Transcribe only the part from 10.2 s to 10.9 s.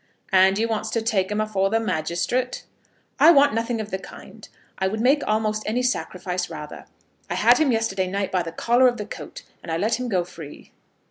free."